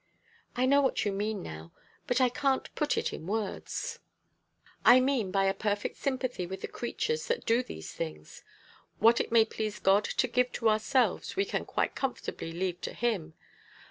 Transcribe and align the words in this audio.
"I 0.55 0.65
know 0.65 0.81
what 0.81 1.05
you 1.05 1.11
mean 1.11 1.43
now, 1.43 1.73
but 2.07 2.19
I 2.19 2.27
can't 2.29 2.73
put 2.73 2.97
it 2.97 3.13
in 3.13 3.27
words." 3.27 3.99
"I 4.83 4.99
mean 4.99 5.29
by 5.29 5.43
a 5.45 5.53
perfect 5.53 5.95
sympathy 5.97 6.47
with 6.47 6.61
the 6.61 6.67
creatures 6.67 7.27
that 7.27 7.45
do 7.45 7.61
these 7.61 7.93
things: 7.93 8.43
what 8.97 9.21
it 9.21 9.31
may 9.31 9.45
please 9.45 9.77
God 9.77 10.03
to 10.05 10.27
give 10.27 10.51
to 10.53 10.69
ourselves, 10.69 11.35
we 11.35 11.45
can 11.45 11.65
quite 11.65 11.93
comfortably 11.93 12.51
leave 12.51 12.81
to 12.81 12.95
him. 12.95 13.35